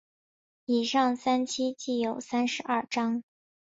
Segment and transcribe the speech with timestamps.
[0.65, 3.23] 以上三期计有三十二章。